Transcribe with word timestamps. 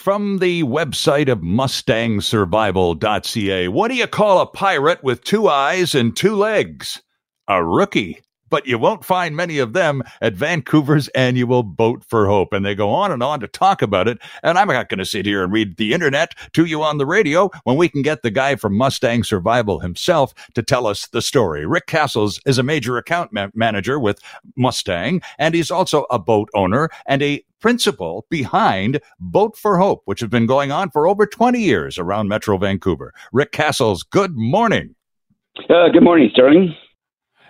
from 0.00 0.38
the 0.38 0.64
website 0.64 1.30
of 1.30 1.40
MustangSurvival.ca. 1.40 3.68
What 3.68 3.88
do 3.88 3.94
you 3.94 4.06
call 4.06 4.40
a 4.40 4.46
pirate 4.46 5.04
with 5.04 5.22
two 5.22 5.48
eyes 5.48 5.94
and 5.94 6.16
two 6.16 6.34
legs? 6.34 7.02
A 7.48 7.62
rookie 7.62 8.22
but 8.50 8.66
you 8.66 8.78
won't 8.78 9.04
find 9.04 9.34
many 9.34 9.58
of 9.58 9.72
them 9.72 10.02
at 10.20 10.34
Vancouver's 10.34 11.08
annual 11.08 11.62
Boat 11.62 12.04
for 12.04 12.26
Hope. 12.26 12.52
And 12.52 12.66
they 12.66 12.74
go 12.74 12.90
on 12.90 13.12
and 13.12 13.22
on 13.22 13.40
to 13.40 13.46
talk 13.46 13.80
about 13.80 14.08
it. 14.08 14.18
And 14.42 14.58
I'm 14.58 14.68
not 14.68 14.88
going 14.88 14.98
to 14.98 15.04
sit 15.04 15.24
here 15.24 15.42
and 15.42 15.52
read 15.52 15.76
the 15.76 15.94
internet 15.94 16.34
to 16.52 16.64
you 16.64 16.82
on 16.82 16.98
the 16.98 17.06
radio 17.06 17.48
when 17.64 17.76
we 17.76 17.88
can 17.88 18.02
get 18.02 18.22
the 18.22 18.30
guy 18.30 18.56
from 18.56 18.76
Mustang 18.76 19.24
Survival 19.24 19.78
himself 19.78 20.34
to 20.54 20.62
tell 20.62 20.86
us 20.86 21.06
the 21.06 21.22
story. 21.22 21.64
Rick 21.64 21.86
Castles 21.86 22.40
is 22.44 22.58
a 22.58 22.64
major 22.64 22.98
account 22.98 23.32
ma- 23.32 23.48
manager 23.54 23.98
with 23.98 24.20
Mustang, 24.56 25.22
and 25.38 25.54
he's 25.54 25.70
also 25.70 26.06
a 26.10 26.18
boat 26.18 26.50
owner 26.54 26.90
and 27.06 27.22
a 27.22 27.42
principle 27.60 28.26
behind 28.30 29.00
Boat 29.18 29.56
for 29.56 29.78
Hope, 29.78 30.02
which 30.04 30.20
has 30.20 30.28
been 30.28 30.46
going 30.46 30.72
on 30.72 30.90
for 30.90 31.06
over 31.06 31.26
20 31.26 31.60
years 31.60 31.98
around 31.98 32.28
Metro 32.28 32.58
Vancouver. 32.58 33.12
Rick 33.32 33.52
Castles, 33.52 34.02
good 34.02 34.36
morning. 34.36 34.94
Uh, 35.68 35.88
good 35.88 36.02
morning, 36.02 36.30
Sterling. 36.32 36.74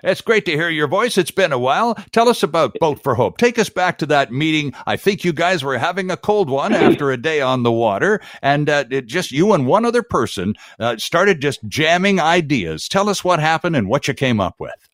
It's 0.03 0.21
great 0.21 0.47
to 0.47 0.53
hear 0.53 0.71
your 0.71 0.89
voice. 0.89 1.19
It's 1.19 1.31
been 1.31 1.53
a 1.53 1.59
while. 1.59 1.95
Tell 2.13 2.29
us 2.29 2.43
about 2.43 2.75
Boat 2.81 3.03
for 3.03 3.15
Hope. 3.15 3.37
Take 3.37 3.59
us 3.59 3.69
back 3.69 3.99
to 3.99 4.07
that 4.07 4.33
meeting. 4.33 4.73
I 4.87 4.97
think 4.97 5.25
you 5.25 5.33
guys 5.33 5.63
were 5.63 5.79
having 5.79 6.11
a 6.11 6.17
cold 6.17 6.49
one 6.49 6.73
after 6.73 7.11
a 7.11 7.17
day 7.17 7.41
on 7.41 7.63
the 7.63 7.73
water, 7.73 8.21
and 8.43 8.71
uh, 8.71 8.85
just 8.85 9.31
you 9.31 9.53
and 9.53 9.67
one 9.67 9.85
other 9.85 10.03
person 10.03 10.55
uh, 10.79 10.97
started 10.97 11.43
just 11.43 11.61
jamming 11.69 12.19
ideas. 12.19 12.89
Tell 12.89 13.09
us 13.09 13.23
what 13.23 13.41
happened 13.41 13.77
and 13.77 13.89
what 13.89 14.09
you 14.09 14.15
came 14.15 14.41
up 14.41 14.57
with. 14.59 14.90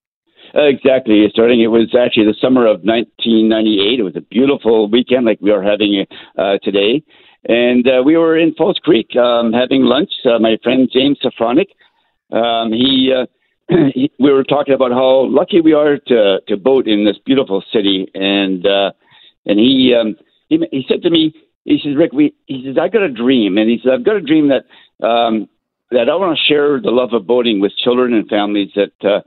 Uh, 0.56 0.62
exactly. 0.62 1.27
Starting, 1.30 1.60
it 1.60 1.66
was 1.66 1.95
actually 1.95 2.24
the 2.24 2.37
summer 2.41 2.66
of 2.66 2.80
1998. 2.80 4.01
It 4.01 4.02
was 4.02 4.16
a 4.16 4.23
beautiful 4.23 4.88
weekend, 4.88 5.27
like 5.27 5.38
we 5.42 5.51
are 5.51 5.62
having 5.62 6.06
uh, 6.38 6.56
today, 6.62 7.02
and 7.45 7.87
uh, 7.87 8.02
we 8.02 8.16
were 8.16 8.38
in 8.38 8.55
False 8.55 8.79
Creek 8.79 9.15
um, 9.16 9.52
having 9.52 9.82
lunch. 9.82 10.10
Uh, 10.24 10.38
my 10.38 10.56
friend 10.62 10.88
James 10.91 11.19
Safronic, 11.23 11.68
um, 12.32 12.73
he 12.73 13.13
we 14.18 14.32
were 14.32 14.45
talking 14.45 14.73
about 14.73 14.93
how 14.93 15.26
lucky 15.26 15.60
we 15.60 15.74
are 15.74 15.98
to 15.98 16.40
to 16.48 16.57
boat 16.57 16.87
in 16.87 17.04
this 17.04 17.18
beautiful 17.26 17.63
city, 17.70 18.09
and 18.15 18.65
uh, 18.66 18.93
and 19.45 19.59
he 19.59 19.95
um, 19.95 20.16
he 20.48 20.59
he 20.70 20.87
said 20.88 21.02
to 21.02 21.10
me, 21.10 21.35
he 21.65 21.79
says, 21.85 21.96
Rick, 21.96 22.13
we 22.13 22.32
he 22.46 22.65
says 22.65 22.79
I 22.80 22.88
got 22.88 23.02
a 23.02 23.10
dream, 23.10 23.59
and 23.59 23.68
he 23.68 23.79
says 23.82 23.93
I've 23.93 24.07
got 24.07 24.16
a 24.16 24.23
dream 24.23 24.48
that 24.48 25.07
um, 25.07 25.51
that 25.91 26.09
I 26.09 26.15
want 26.15 26.38
to 26.38 26.45
share 26.45 26.80
the 26.80 26.91
love 26.91 27.13
of 27.13 27.26
boating 27.26 27.60
with 27.60 27.76
children 27.76 28.15
and 28.15 28.26
families 28.29 28.70
that 28.74 28.93
uh, 29.04 29.20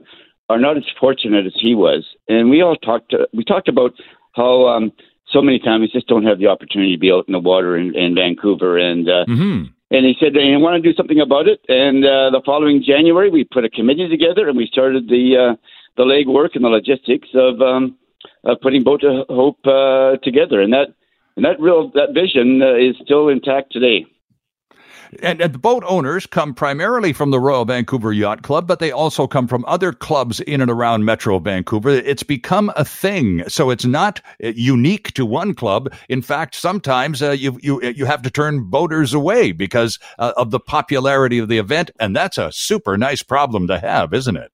are 0.50 0.58
not 0.58 0.76
as 0.76 0.84
fortunate 0.98 1.46
as 1.46 1.54
he 1.56 1.74
was, 1.74 2.04
and 2.28 2.50
we 2.50 2.60
all 2.60 2.76
talked 2.76 3.10
to, 3.12 3.28
we 3.32 3.44
talked 3.44 3.68
about 3.68 3.92
how 4.34 4.66
um, 4.68 4.92
so 5.32 5.40
many 5.40 5.60
families 5.64 5.92
just 5.92 6.08
don't 6.08 6.24
have 6.24 6.38
the 6.38 6.48
opportunity 6.48 6.94
to 6.94 6.98
be 6.98 7.12
out 7.12 7.24
in 7.28 7.32
the 7.32 7.38
water 7.38 7.76
in, 7.76 7.94
in 7.96 8.14
Vancouver, 8.14 8.76
and 8.76 9.08
uh, 9.08 9.24
mm-hmm. 9.26 9.64
And 9.92 10.06
he 10.06 10.14
said, 10.20 10.36
"I 10.36 10.56
want 10.56 10.80
to 10.80 10.88
do 10.88 10.94
something 10.94 11.18
about 11.20 11.48
it." 11.48 11.60
And 11.68 12.04
uh, 12.04 12.30
the 12.30 12.42
following 12.46 12.82
January, 12.82 13.28
we 13.28 13.42
put 13.42 13.64
a 13.64 13.70
committee 13.70 14.08
together 14.08 14.48
and 14.48 14.56
we 14.56 14.68
started 14.70 15.08
the 15.08 15.36
uh, 15.36 15.56
the 15.96 16.04
legwork 16.04 16.54
and 16.54 16.64
the 16.64 16.68
logistics 16.68 17.28
of 17.34 17.60
um, 17.60 17.96
of 18.44 18.60
putting 18.60 18.84
Boat 18.84 19.00
to 19.00 19.24
Hope 19.28 19.58
uh, 19.66 20.16
together. 20.22 20.60
And 20.60 20.72
that 20.72 20.94
and 21.34 21.44
that 21.44 21.58
real 21.58 21.90
that 21.94 22.14
vision 22.14 22.62
uh, 22.62 22.74
is 22.74 22.94
still 23.02 23.28
intact 23.28 23.72
today. 23.72 24.06
And, 25.22 25.40
and, 25.40 25.52
the 25.52 25.58
boat 25.58 25.82
owners 25.86 26.26
come 26.26 26.54
primarily 26.54 27.12
from 27.12 27.30
the 27.30 27.40
Royal 27.40 27.64
Vancouver 27.64 28.12
Yacht 28.12 28.42
Club, 28.42 28.68
but 28.68 28.78
they 28.78 28.92
also 28.92 29.26
come 29.26 29.48
from 29.48 29.64
other 29.66 29.92
clubs 29.92 30.40
in 30.40 30.60
and 30.60 30.70
around 30.70 31.04
Metro 31.04 31.38
Vancouver. 31.40 31.90
It's 31.90 32.22
become 32.22 32.72
a 32.76 32.84
thing, 32.84 33.42
so 33.48 33.70
it's 33.70 33.84
not 33.84 34.20
uh, 34.42 34.48
unique 34.54 35.12
to 35.14 35.26
one 35.26 35.54
club. 35.54 35.92
In 36.08 36.22
fact, 36.22 36.54
sometimes 36.54 37.22
uh, 37.22 37.32
you 37.32 37.58
you 37.60 37.82
you 37.82 38.04
have 38.04 38.22
to 38.22 38.30
turn 38.30 38.64
boaters 38.64 39.12
away 39.12 39.50
because 39.50 39.98
uh, 40.18 40.32
of 40.36 40.52
the 40.52 40.60
popularity 40.60 41.38
of 41.38 41.48
the 41.48 41.58
event, 41.58 41.90
and 41.98 42.14
that's 42.14 42.38
a 42.38 42.52
super 42.52 42.96
nice 42.96 43.22
problem 43.22 43.66
to 43.66 43.80
have, 43.80 44.14
isn't 44.14 44.36
it? 44.36 44.52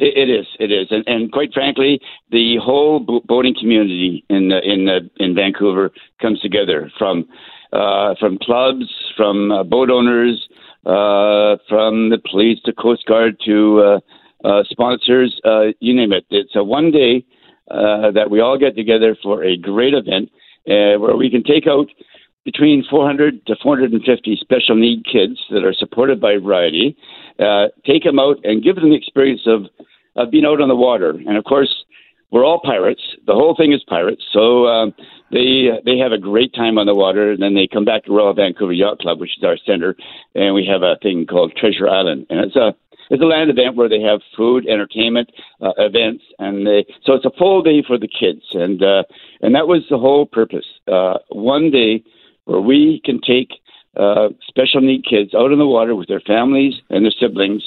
It 0.00 0.30
is, 0.30 0.46
it 0.60 0.70
is, 0.70 0.86
and, 0.92 1.02
and 1.08 1.32
quite 1.32 1.52
frankly, 1.52 2.00
the 2.30 2.56
whole 2.62 3.00
boating 3.00 3.56
community 3.58 4.24
in 4.30 4.52
in 4.52 5.10
in 5.16 5.34
Vancouver 5.34 5.90
comes 6.22 6.40
together 6.40 6.88
from 6.96 7.26
uh, 7.72 8.14
from 8.18 8.38
clubs, 8.38 8.86
from 9.16 9.50
uh, 9.52 9.62
boat 9.62 9.90
owners, 9.90 10.48
uh, 10.86 11.56
from 11.68 12.10
the 12.10 12.18
police 12.30 12.58
to 12.64 12.72
Coast 12.72 13.04
Guard 13.06 13.36
to 13.44 13.80
uh, 13.80 14.00
uh, 14.48 14.62
sponsors, 14.70 15.40
uh, 15.44 15.66
you 15.80 15.94
name 15.94 16.12
it. 16.12 16.24
It's 16.30 16.54
a 16.54 16.64
one 16.64 16.90
day 16.90 17.24
uh, 17.70 18.10
that 18.12 18.30
we 18.30 18.40
all 18.40 18.58
get 18.58 18.76
together 18.76 19.16
for 19.22 19.44
a 19.44 19.56
great 19.56 19.94
event 19.94 20.30
where 20.64 21.16
we 21.16 21.30
can 21.30 21.42
take 21.42 21.66
out 21.66 21.88
between 22.44 22.84
400 22.88 23.46
to 23.46 23.56
450 23.62 24.38
special 24.40 24.74
need 24.74 25.04
kids 25.04 25.38
that 25.50 25.64
are 25.64 25.74
supported 25.74 26.20
by 26.20 26.38
Variety, 26.38 26.96
uh, 27.38 27.66
take 27.84 28.04
them 28.04 28.18
out 28.18 28.36
and 28.44 28.64
give 28.64 28.76
them 28.76 28.90
the 28.90 28.96
experience 28.96 29.42
of, 29.46 29.66
of 30.16 30.30
being 30.30 30.46
out 30.46 30.60
on 30.60 30.68
the 30.68 30.76
water. 30.76 31.10
And 31.10 31.36
of 31.36 31.44
course, 31.44 31.84
we're 32.30 32.44
all 32.44 32.60
pirates. 32.64 33.02
The 33.26 33.34
whole 33.34 33.54
thing 33.54 33.72
is 33.72 33.82
pirates. 33.86 34.22
So 34.32 34.66
um, 34.66 34.94
they 35.30 35.68
they 35.84 35.98
have 35.98 36.12
a 36.12 36.18
great 36.18 36.54
time 36.54 36.78
on 36.78 36.86
the 36.86 36.94
water, 36.94 37.32
and 37.32 37.42
then 37.42 37.54
they 37.54 37.68
come 37.70 37.84
back 37.84 38.04
to 38.04 38.12
Royal 38.12 38.34
Vancouver 38.34 38.72
Yacht 38.72 38.98
Club, 39.00 39.20
which 39.20 39.36
is 39.36 39.44
our 39.44 39.58
center, 39.66 39.94
and 40.34 40.54
we 40.54 40.66
have 40.66 40.82
a 40.82 40.96
thing 41.02 41.26
called 41.26 41.52
Treasure 41.56 41.88
Island, 41.88 42.26
and 42.30 42.40
it's 42.40 42.56
a 42.56 42.74
it's 43.10 43.22
a 43.22 43.26
land 43.26 43.50
event 43.50 43.76
where 43.76 43.88
they 43.88 44.00
have 44.00 44.20
food, 44.36 44.66
entertainment, 44.66 45.30
uh, 45.62 45.72
events, 45.78 46.24
and 46.38 46.66
they 46.66 46.86
so 47.04 47.14
it's 47.14 47.24
a 47.24 47.38
full 47.38 47.62
day 47.62 47.82
for 47.86 47.98
the 47.98 48.08
kids, 48.08 48.42
and 48.52 48.82
uh, 48.82 49.02
and 49.40 49.54
that 49.54 49.68
was 49.68 49.82
the 49.90 49.98
whole 49.98 50.26
purpose. 50.26 50.66
Uh, 50.86 51.18
one 51.30 51.70
day 51.70 52.02
where 52.44 52.60
we 52.60 53.00
can 53.04 53.20
take 53.20 53.50
uh, 53.96 54.28
special 54.46 54.80
need 54.80 55.04
kids 55.04 55.34
out 55.34 55.52
in 55.52 55.58
the 55.58 55.66
water 55.66 55.94
with 55.94 56.08
their 56.08 56.20
families 56.20 56.74
and 56.90 57.04
their 57.04 57.12
siblings, 57.20 57.62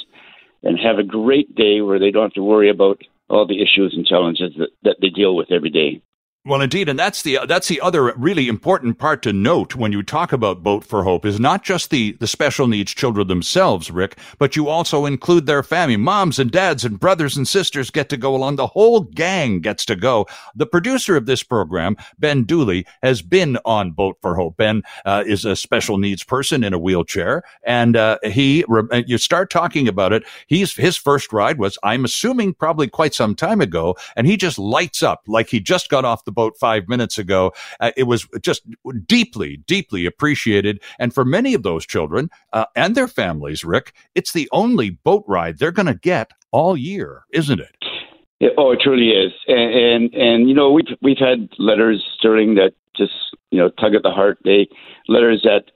and 0.62 0.78
have 0.78 0.98
a 0.98 1.04
great 1.04 1.54
day 1.54 1.80
where 1.80 1.98
they 1.98 2.10
don't 2.10 2.24
have 2.24 2.32
to 2.32 2.42
worry 2.42 2.70
about 2.70 3.00
all 3.28 3.46
the 3.46 3.62
issues 3.62 3.94
and 3.96 4.06
challenges 4.06 4.52
that, 4.58 4.70
that 4.82 4.96
they 5.00 5.08
deal 5.08 5.34
with 5.36 5.50
every 5.50 5.70
day. 5.70 6.00
Well, 6.44 6.60
indeed, 6.60 6.88
and 6.88 6.98
that's 6.98 7.22
the 7.22 7.38
that's 7.46 7.68
the 7.68 7.80
other 7.80 8.12
really 8.16 8.48
important 8.48 8.98
part 8.98 9.22
to 9.22 9.32
note 9.32 9.76
when 9.76 9.92
you 9.92 10.02
talk 10.02 10.32
about 10.32 10.64
Boat 10.64 10.82
for 10.82 11.04
Hope 11.04 11.24
is 11.24 11.38
not 11.38 11.62
just 11.62 11.90
the 11.90 12.16
the 12.18 12.26
special 12.26 12.66
needs 12.66 12.92
children 12.92 13.28
themselves, 13.28 13.92
Rick, 13.92 14.18
but 14.40 14.56
you 14.56 14.66
also 14.66 15.06
include 15.06 15.46
their 15.46 15.62
family, 15.62 15.96
moms 15.96 16.40
and 16.40 16.50
dads 16.50 16.84
and 16.84 16.98
brothers 16.98 17.36
and 17.36 17.46
sisters 17.46 17.90
get 17.90 18.08
to 18.08 18.16
go 18.16 18.34
along. 18.34 18.56
The 18.56 18.66
whole 18.66 19.02
gang 19.02 19.60
gets 19.60 19.84
to 19.84 19.94
go. 19.94 20.26
The 20.56 20.66
producer 20.66 21.14
of 21.14 21.26
this 21.26 21.44
program, 21.44 21.96
Ben 22.18 22.42
Dooley, 22.42 22.86
has 23.04 23.22
been 23.22 23.56
on 23.64 23.92
Boat 23.92 24.16
for 24.20 24.34
Hope. 24.34 24.56
Ben 24.56 24.82
uh, 25.04 25.22
is 25.24 25.44
a 25.44 25.54
special 25.54 25.96
needs 25.96 26.24
person 26.24 26.64
in 26.64 26.74
a 26.74 26.78
wheelchair, 26.78 27.44
and 27.62 27.94
uh, 27.96 28.18
he 28.24 28.64
uh, 28.64 29.02
you 29.06 29.16
start 29.16 29.48
talking 29.48 29.86
about 29.86 30.12
it. 30.12 30.24
He's 30.48 30.74
his 30.74 30.96
first 30.96 31.32
ride 31.32 31.60
was, 31.60 31.78
I'm 31.84 32.04
assuming, 32.04 32.54
probably 32.54 32.88
quite 32.88 33.14
some 33.14 33.36
time 33.36 33.60
ago, 33.60 33.94
and 34.16 34.26
he 34.26 34.36
just 34.36 34.58
lights 34.58 35.04
up 35.04 35.22
like 35.28 35.48
he 35.48 35.60
just 35.60 35.88
got 35.88 36.04
off 36.04 36.24
the 36.24 36.31
the 36.32 36.34
boat 36.34 36.54
five 36.58 36.88
minutes 36.88 37.18
ago. 37.18 37.52
Uh, 37.80 37.92
it 37.96 38.04
was 38.04 38.26
just 38.40 38.62
deeply, 39.06 39.58
deeply 39.66 40.06
appreciated. 40.06 40.82
And 40.98 41.14
for 41.14 41.24
many 41.24 41.54
of 41.54 41.62
those 41.62 41.86
children 41.86 42.30
uh, 42.52 42.64
and 42.74 42.94
their 42.94 43.08
families, 43.08 43.64
Rick, 43.64 43.92
it's 44.14 44.32
the 44.32 44.48
only 44.52 44.90
boat 44.90 45.24
ride 45.28 45.58
they're 45.58 45.70
going 45.70 45.86
to 45.86 45.94
get 45.94 46.30
all 46.50 46.76
year, 46.76 47.24
isn't 47.32 47.60
it? 47.60 47.76
oh, 48.58 48.72
it 48.72 48.80
truly 48.82 49.10
is. 49.10 49.32
And, 49.46 49.74
and, 49.74 50.14
and 50.14 50.48
you 50.48 50.54
know 50.54 50.72
we've 50.72 50.96
we've 51.00 51.18
had 51.18 51.48
letters, 51.58 52.02
Sterling, 52.18 52.56
that 52.56 52.72
just 52.96 53.12
you 53.50 53.58
know 53.58 53.70
tug 53.70 53.94
at 53.94 54.02
the 54.02 54.10
heart. 54.10 54.38
They 54.44 54.68
letters 55.08 55.44
that 55.44 55.70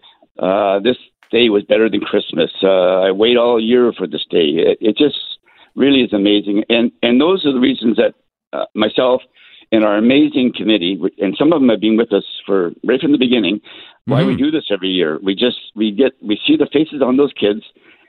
uh, 0.45 0.81
this 0.81 0.97
day 1.31 1.49
was 1.49 1.63
better 1.65 1.89
than 1.89 2.01
Christmas. 2.01 2.51
Uh, 2.63 3.03
I 3.03 3.13
wait 3.13 3.37
all 3.37 3.61
year 3.61 3.93
for 3.93 4.07
this 4.07 4.25
day. 4.31 4.47
It, 4.47 4.79
it 4.81 4.97
just 4.97 5.39
really 5.77 6.01
is 6.01 6.13
amazing. 6.13 6.65
And 6.69 6.91
and 7.03 7.21
those 7.21 7.47
are 7.47 7.53
the 7.53 7.61
reasons 7.61 7.97
that 7.97 8.15
uh, 8.53 8.65
myself 8.75 9.23
and 9.73 9.85
our 9.85 9.97
amazing 9.97 10.53
committee, 10.57 11.01
and 11.19 11.37
some 11.39 11.53
of 11.53 11.61
them 11.61 11.69
have 11.69 11.81
been 11.81 11.97
with 11.97 12.13
us 12.13 12.25
for 12.45 12.73
right 12.85 13.01
from 13.01 13.13
the 13.13 13.19
beginning. 13.19 13.61
Why 14.05 14.21
mm-hmm. 14.21 14.29
we 14.29 14.37
do 14.37 14.51
this 14.51 14.65
every 14.71 14.89
year? 14.89 15.19
We 15.23 15.35
just 15.35 15.57
we 15.75 15.91
get 15.91 16.13
we 16.23 16.39
see 16.47 16.57
the 16.57 16.69
faces 16.73 17.03
on 17.03 17.17
those 17.17 17.33
kids, 17.33 17.63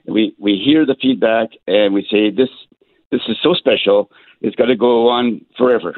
we 0.07 0.33
we 0.39 0.61
hear 0.63 0.85
the 0.85 0.95
feedback, 1.01 1.49
and 1.67 1.93
we 1.93 2.07
say 2.09 2.29
this 2.31 2.49
this 3.11 3.21
is 3.27 3.37
so 3.43 3.53
special. 3.53 4.09
It's 4.41 4.55
got 4.55 4.65
to 4.65 4.75
go 4.75 5.09
on 5.09 5.41
forever. 5.57 5.95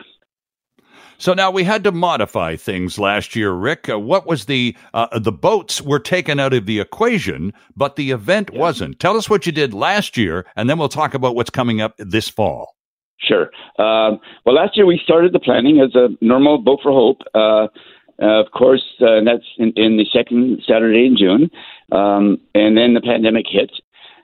So 1.17 1.33
now 1.33 1.51
we 1.51 1.65
had 1.65 1.83
to 1.83 1.91
modify 1.91 2.55
things 2.55 2.97
last 2.97 3.35
year, 3.35 3.51
Rick. 3.51 3.89
Uh, 3.89 3.99
what 3.99 4.25
was 4.25 4.45
the 4.45 4.75
uh, 4.93 5.19
the 5.19 5.33
boats 5.33 5.81
were 5.81 5.99
taken 5.99 6.39
out 6.39 6.53
of 6.53 6.65
the 6.65 6.79
equation, 6.79 7.53
but 7.75 7.97
the 7.97 8.11
event 8.11 8.49
yeah. 8.53 8.59
wasn't. 8.59 8.99
Tell 8.99 9.17
us 9.17 9.29
what 9.29 9.45
you 9.45 9.51
did 9.51 9.73
last 9.73 10.17
year, 10.17 10.45
and 10.55 10.69
then 10.69 10.79
we'll 10.79 10.89
talk 10.89 11.13
about 11.13 11.35
what's 11.35 11.49
coming 11.49 11.81
up 11.81 11.93
this 11.97 12.29
fall. 12.29 12.75
Sure. 13.21 13.51
Um, 13.77 14.19
well, 14.45 14.55
last 14.55 14.77
year 14.77 14.85
we 14.85 14.99
started 15.03 15.33
the 15.33 15.39
planning 15.39 15.79
as 15.79 15.93
a 15.95 16.09
normal 16.23 16.57
Boat 16.57 16.79
for 16.81 16.91
Hope. 16.91 17.21
Uh, 17.33 17.67
uh, 18.21 18.41
of 18.41 18.51
course, 18.51 18.83
uh, 19.01 19.17
and 19.17 19.27
that's 19.27 19.45
in, 19.57 19.71
in, 19.77 19.97
the 19.97 20.05
second 20.11 20.61
Saturday 20.67 21.05
in 21.05 21.15
June. 21.17 21.49
Um, 21.91 22.37
and 22.53 22.77
then 22.77 22.93
the 22.93 23.01
pandemic 23.01 23.45
hit, 23.49 23.71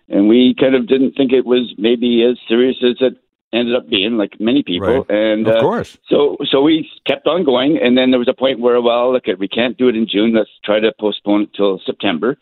and 0.09 0.27
we 0.27 0.53
kind 0.59 0.75
of 0.75 0.87
didn't 0.87 1.13
think 1.13 1.31
it 1.31 1.45
was 1.45 1.73
maybe 1.77 2.23
as 2.23 2.37
serious 2.47 2.75
as 2.83 2.97
it 2.99 3.17
ended 3.53 3.73
up 3.73 3.89
being, 3.89 4.17
like 4.17 4.39
many 4.39 4.63
people. 4.63 5.05
Right. 5.05 5.09
And 5.09 5.47
Of 5.47 5.55
uh, 5.55 5.61
course. 5.61 5.97
so 6.09 6.37
so 6.45 6.61
we 6.61 6.89
kept 7.07 7.25
on 7.25 7.45
going, 7.45 7.79
and 7.81 7.97
then 7.97 8.11
there 8.11 8.19
was 8.19 8.27
a 8.27 8.33
point 8.33 8.59
where, 8.59 8.81
well, 8.81 9.13
look, 9.13 9.25
we 9.39 9.47
can't 9.47 9.77
do 9.77 9.87
it 9.87 9.95
in 9.95 10.07
June. 10.07 10.33
Let's 10.33 10.49
try 10.63 10.79
to 10.79 10.91
postpone 10.99 11.43
it 11.43 11.53
till 11.55 11.79
September. 11.85 12.37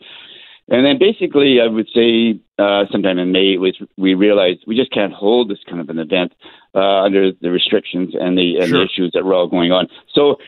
And 0.68 0.84
then 0.86 0.98
basically, 0.98 1.60
I 1.60 1.66
would 1.66 1.88
say 1.94 2.40
uh, 2.58 2.84
sometime 2.90 3.18
in 3.18 3.32
May, 3.32 3.58
was 3.58 3.76
we 3.98 4.14
realized 4.14 4.60
we 4.66 4.76
just 4.76 4.92
can't 4.92 5.12
hold 5.12 5.50
this 5.50 5.58
kind 5.68 5.80
of 5.80 5.90
an 5.90 5.98
event 5.98 6.32
uh, 6.74 7.02
under 7.02 7.32
the 7.32 7.50
restrictions 7.50 8.14
and 8.18 8.38
the 8.38 8.56
and 8.56 8.68
Sure. 8.68 8.78
the 8.78 8.84
issues 8.84 9.10
that 9.14 9.24
were 9.24 9.34
all 9.34 9.46
going 9.46 9.72
on. 9.72 9.88
So 10.14 10.38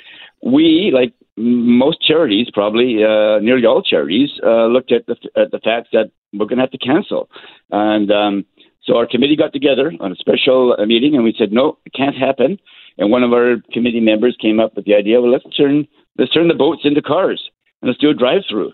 we, 0.42 0.90
like 0.94 1.12
most 1.36 2.00
charities, 2.00 2.48
probably 2.52 3.04
uh, 3.04 3.40
nearly 3.40 3.66
all 3.66 3.82
charities, 3.82 4.30
uh, 4.42 4.66
looked 4.66 4.90
at 4.90 5.06
the 5.06 5.16
at 5.36 5.50
the 5.50 5.60
fact 5.60 5.88
that 5.92 6.10
we're 6.32 6.46
going 6.46 6.58
to 6.58 6.62
have 6.62 6.70
to 6.70 6.78
cancel. 6.78 7.28
And 7.70 8.10
um, 8.10 8.46
so 8.82 8.96
our 8.96 9.06
committee 9.06 9.36
got 9.36 9.52
together 9.52 9.92
on 10.00 10.12
a 10.12 10.16
special 10.16 10.76
uh, 10.78 10.86
meeting, 10.86 11.14
and 11.14 11.24
we 11.24 11.34
said, 11.36 11.52
no, 11.52 11.76
it 11.84 11.92
can't 11.92 12.16
happen. 12.16 12.58
And 12.98 13.10
one 13.10 13.22
of 13.22 13.32
our 13.34 13.56
committee 13.72 14.00
members 14.00 14.34
came 14.40 14.60
up 14.60 14.76
with 14.76 14.86
the 14.86 14.94
idea, 14.94 15.20
well, 15.20 15.30
let's 15.30 15.44
turn 15.54 15.86
let's 16.18 16.32
turn 16.32 16.48
the 16.48 16.54
boats 16.54 16.82
into 16.84 17.02
cars 17.02 17.50
and 17.82 17.88
let's 17.90 18.00
do 18.00 18.08
a 18.08 18.14
drive-through. 18.14 18.72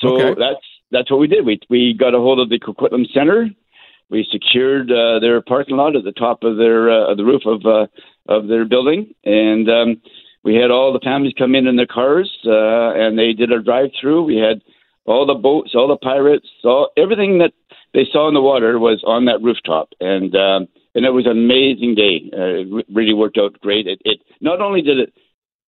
So 0.00 0.14
Okay. 0.14 0.38
that's 0.38 0.64
that's 0.90 1.10
what 1.10 1.20
we 1.20 1.26
did. 1.26 1.44
We 1.44 1.60
we 1.68 1.94
got 1.98 2.14
a 2.14 2.18
hold 2.18 2.40
of 2.40 2.48
the 2.48 2.58
Coquitlam 2.58 3.10
Center. 3.12 3.48
We 4.08 4.26
secured 4.30 4.90
uh, 4.90 5.18
their 5.20 5.40
parking 5.42 5.76
lot 5.76 5.96
at 5.96 6.04
the 6.04 6.12
top 6.12 6.44
of 6.44 6.56
their 6.56 6.90
uh, 6.90 7.14
the 7.14 7.24
roof 7.24 7.42
of 7.46 7.64
uh, 7.66 7.86
of 8.28 8.48
their 8.48 8.64
building, 8.64 9.14
and 9.24 9.68
um, 9.68 10.02
we 10.44 10.54
had 10.54 10.70
all 10.70 10.92
the 10.92 11.00
families 11.00 11.34
come 11.36 11.54
in 11.54 11.66
in 11.66 11.76
their 11.76 11.86
cars, 11.86 12.30
uh, 12.46 12.94
and 12.94 13.18
they 13.18 13.32
did 13.32 13.50
a 13.50 13.62
drive-through. 13.62 14.22
We 14.22 14.36
had 14.36 14.62
all 15.04 15.26
the 15.26 15.34
boats, 15.34 15.72
all 15.74 15.88
the 15.88 15.96
pirates, 15.96 16.48
all 16.64 16.90
everything 16.96 17.38
that 17.38 17.52
they 17.94 18.06
saw 18.12 18.28
in 18.28 18.34
the 18.34 18.40
water 18.40 18.78
was 18.78 19.02
on 19.04 19.24
that 19.24 19.42
rooftop, 19.42 19.88
and 20.00 20.34
um, 20.36 20.68
and 20.94 21.04
it 21.04 21.10
was 21.10 21.26
an 21.26 21.32
amazing 21.32 21.94
day. 21.94 22.30
Uh, 22.32 22.78
it 22.78 22.86
really 22.92 23.14
worked 23.14 23.38
out 23.38 23.58
great. 23.60 23.86
It, 23.86 24.00
it 24.04 24.20
not 24.40 24.60
only 24.60 24.82
did 24.82 24.98
it 24.98 25.12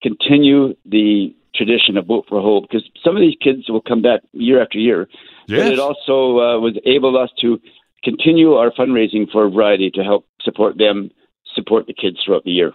continue 0.03 0.75
the 0.85 1.35
tradition 1.55 1.97
of 1.97 2.07
Boat 2.07 2.27
for 2.29 2.41
Hope, 2.41 2.65
because 2.69 2.89
some 3.05 3.17
of 3.17 3.21
these 3.21 3.37
kids 3.41 3.69
will 3.69 3.81
come 3.81 4.03
back 4.03 4.21
year 4.33 4.63
after 4.63 4.79
year, 4.79 5.09
Yes. 5.47 5.65
but 5.65 5.73
it 5.73 5.79
also 5.79 6.39
uh, 6.41 6.59
was 6.61 6.79
able 6.85 7.17
us 7.17 7.31
to 7.41 7.61
continue 8.05 8.55
our 8.55 8.71
fundraising 8.71 9.31
for 9.31 9.49
Variety 9.49 9.91
to 9.91 10.05
help 10.05 10.27
support 10.43 10.79
them, 10.79 11.11
support 11.55 11.87
the 11.87 11.95
kids 11.95 12.19
throughout 12.25 12.45
the 12.45 12.51
year. 12.53 12.73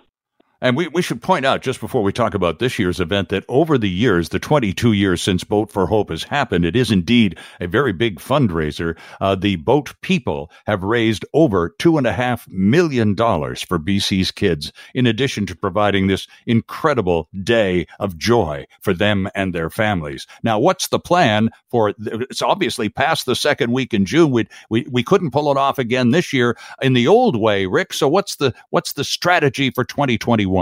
And 0.64 0.78
we, 0.78 0.88
we 0.88 1.02
should 1.02 1.22
point 1.22 1.46
out, 1.46 1.62
just 1.62 1.82
before 1.82 2.04
we 2.04 2.14
talk 2.14 2.34
about 2.34 2.60
this 2.60 2.80
year's 2.80 3.02
event, 3.02 3.28
that 3.30 3.44
over 3.50 3.78
the 3.78 3.90
years, 3.90 4.30
the 4.30 4.40
22 4.40 4.94
years 4.94 5.22
since 5.22 5.44
Boat 5.44 5.70
for 5.70 5.86
Hope 5.86 6.10
has 6.10 6.24
happened, 6.24 6.64
it 6.64 6.74
is 6.74 6.90
indeed 6.90 7.38
a 7.60 7.68
very 7.68 7.92
big 7.92 8.18
fundraiser. 8.18 8.98
Uh, 9.20 9.36
the 9.36 9.58
boat 9.58 9.94
people 10.00 10.50
have 10.66 10.82
raised 10.82 11.26
over 11.34 11.76
$2.5 11.80 12.48
million 12.48 13.14
for 13.14 13.78
BC's 13.78 14.32
kids, 14.32 14.72
in 14.96 15.06
addition 15.06 15.46
to 15.48 15.56
providing 15.56 16.08
this 16.08 16.28
incredible 16.48 17.28
day 17.44 17.86
of 18.00 18.18
joy 18.18 18.66
for 18.80 18.94
them 18.94 19.28
and 19.36 19.54
their 19.54 19.70
families. 19.70 20.26
Now, 20.44 20.60
what's 20.60 20.88
the 20.88 21.00
plan 21.00 21.50
for 21.70 21.94
it's 22.00 22.42
obviously 22.42 22.88
past 22.88 23.26
the 23.26 23.36
second 23.36 23.74
week 23.74 23.94
in 23.94 24.06
June. 24.06 24.32
We, 24.32 24.48
we, 24.70 24.86
we 24.90 25.04
couldn't 25.04 25.32
pull 25.32 25.52
it 25.52 25.58
off 25.58 25.78
again 25.80 26.12
this 26.12 26.32
year 26.32 26.56
in 26.82 26.94
the 26.94 27.08
old 27.08 27.36
way, 27.36 27.66
Rick. 27.66 27.94
So 27.94 28.08
what's 28.08 28.36
the, 28.38 28.54
what's 28.70 28.94
the 28.94 29.04
strategy 29.04 29.72
for 29.72 29.84
2021? 29.84 30.53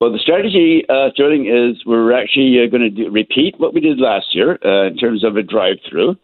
Well, 0.00 0.12
the 0.12 0.18
strategy, 0.18 0.84
uh, 0.90 1.08
Sterling, 1.14 1.46
is 1.46 1.82
we're 1.86 2.12
actually 2.12 2.62
uh, 2.62 2.70
going 2.70 2.94
to 2.94 3.08
repeat 3.08 3.54
what 3.58 3.72
we 3.72 3.80
did 3.80 3.98
last 3.98 4.34
year 4.34 4.58
uh, 4.62 4.88
in 4.88 4.96
terms 4.98 5.24
of 5.24 5.36
a 5.36 5.42
drive-through. 5.42 6.16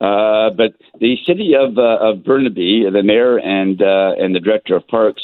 Uh, 0.00 0.50
but 0.50 0.74
the 1.00 1.16
city 1.26 1.54
of 1.58 1.76
uh, 1.76 1.98
of 1.98 2.24
Burnaby, 2.24 2.86
the 2.90 3.02
mayor 3.02 3.38
and 3.38 3.82
uh, 3.82 4.12
and 4.16 4.34
the 4.34 4.40
director 4.40 4.76
of 4.76 4.86
parks 4.86 5.22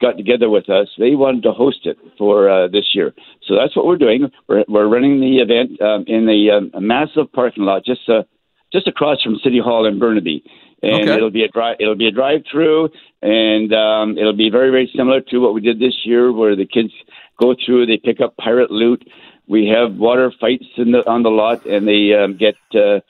got 0.00 0.16
together 0.16 0.50
with 0.50 0.68
us. 0.68 0.88
They 0.98 1.14
wanted 1.14 1.42
to 1.44 1.52
host 1.52 1.86
it 1.86 1.96
for 2.18 2.50
uh, 2.50 2.68
this 2.68 2.94
year, 2.94 3.14
so 3.46 3.54
that's 3.54 3.76
what 3.76 3.86
we're 3.86 3.96
doing. 3.96 4.28
We're, 4.48 4.64
we're 4.68 4.88
running 4.88 5.20
the 5.20 5.38
event 5.38 5.80
um, 5.80 6.04
in 6.08 6.26
the 6.26 6.50
um, 6.50 6.70
a 6.74 6.80
massive 6.80 7.32
parking 7.32 7.62
lot 7.62 7.84
just 7.84 8.08
uh, 8.08 8.24
just 8.72 8.88
across 8.88 9.22
from 9.22 9.38
City 9.42 9.60
Hall 9.60 9.86
in 9.86 10.00
Burnaby, 10.00 10.42
and 10.82 11.02
Okay. 11.02 11.14
it'll 11.16 11.30
be 11.30 11.44
a 11.44 11.48
drive 11.48 11.76
it'll 11.80 11.94
be 11.94 12.08
a 12.08 12.10
drive-through, 12.12 12.90
and 13.22 13.72
um, 13.72 14.18
it'll 14.18 14.32
be 14.36 14.50
very 14.50 14.70
very 14.70 14.90
similar 14.96 15.20
to 15.20 15.38
what 15.38 15.54
we 15.54 15.60
did 15.60 15.78
this 15.78 16.04
year, 16.04 16.32
where 16.32 16.56
the 16.56 16.66
kids 16.66 16.92
go 17.40 17.54
through, 17.54 17.86
they 17.86 17.98
pick 17.98 18.20
up 18.20 18.36
pirate 18.36 18.70
loot. 18.70 19.06
We 19.48 19.66
have 19.68 19.94
water 19.96 20.32
fights 20.40 20.66
in 20.76 20.92
the, 20.92 21.08
on 21.08 21.22
the 21.22 21.30
lot, 21.30 21.66
and 21.66 21.86
they 21.86 22.12
um, 22.14 22.36
get 22.36 22.56
uh, 22.74 23.00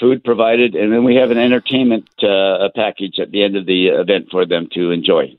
food 0.00 0.24
provided, 0.24 0.74
and 0.74 0.92
then 0.92 1.04
we 1.04 1.16
have 1.16 1.30
an 1.30 1.38
entertainment 1.38 2.08
uh, 2.22 2.68
package 2.74 3.18
at 3.18 3.30
the 3.30 3.42
end 3.42 3.56
of 3.56 3.66
the 3.66 3.88
event 3.88 4.28
for 4.30 4.46
them 4.46 4.68
to 4.72 4.90
enjoy. 4.90 5.36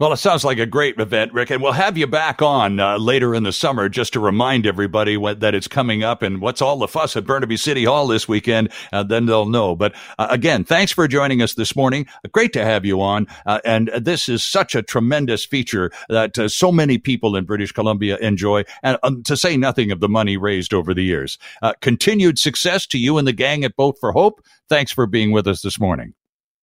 Well, 0.00 0.12
it 0.12 0.18
sounds 0.18 0.44
like 0.44 0.60
a 0.60 0.66
great 0.66 1.00
event, 1.00 1.32
Rick, 1.32 1.50
and 1.50 1.60
we'll 1.60 1.72
have 1.72 1.98
you 1.98 2.06
back 2.06 2.40
on 2.40 2.78
uh, 2.78 2.98
later 2.98 3.34
in 3.34 3.42
the 3.42 3.52
summer 3.52 3.88
just 3.88 4.12
to 4.12 4.20
remind 4.20 4.64
everybody 4.64 5.16
what, 5.16 5.40
that 5.40 5.56
it's 5.56 5.66
coming 5.66 6.04
up 6.04 6.22
and 6.22 6.40
what's 6.40 6.62
all 6.62 6.78
the 6.78 6.86
fuss 6.86 7.16
at 7.16 7.26
Burnaby 7.26 7.56
City 7.56 7.82
Hall 7.82 8.06
this 8.06 8.28
weekend. 8.28 8.70
Uh, 8.92 9.02
then 9.02 9.26
they'll 9.26 9.48
know. 9.48 9.74
But 9.74 9.96
uh, 10.16 10.28
again, 10.30 10.62
thanks 10.62 10.92
for 10.92 11.08
joining 11.08 11.42
us 11.42 11.54
this 11.54 11.74
morning. 11.74 12.06
Great 12.30 12.52
to 12.52 12.64
have 12.64 12.84
you 12.84 13.00
on. 13.00 13.26
Uh, 13.44 13.58
and 13.64 13.90
this 14.00 14.28
is 14.28 14.44
such 14.44 14.76
a 14.76 14.84
tremendous 14.84 15.44
feature 15.44 15.90
that 16.08 16.38
uh, 16.38 16.48
so 16.48 16.70
many 16.70 16.98
people 16.98 17.34
in 17.34 17.44
British 17.44 17.72
Columbia 17.72 18.18
enjoy, 18.18 18.62
and 18.84 18.98
um, 19.02 19.24
to 19.24 19.36
say 19.36 19.56
nothing 19.56 19.90
of 19.90 19.98
the 19.98 20.08
money 20.08 20.36
raised 20.36 20.72
over 20.72 20.94
the 20.94 21.02
years. 21.02 21.38
Uh, 21.60 21.72
continued 21.80 22.38
success 22.38 22.86
to 22.86 22.98
you 22.98 23.18
and 23.18 23.26
the 23.26 23.32
gang 23.32 23.64
at 23.64 23.74
Boat 23.74 23.96
for 23.98 24.12
Hope. 24.12 24.44
Thanks 24.68 24.92
for 24.92 25.08
being 25.08 25.32
with 25.32 25.48
us 25.48 25.62
this 25.62 25.80
morning. 25.80 26.14